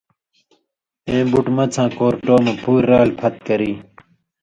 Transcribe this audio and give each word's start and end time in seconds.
اَیں 1.07 1.25
بُٹ 1.31 1.45
مڅھاں 1.55 1.89
کؤرٹو 1.97 2.35
مہ 2.43 2.53
پُوریۡ 2.61 2.87
رال 2.89 3.09
پھت 3.19 3.33
کری۔ 3.45 3.71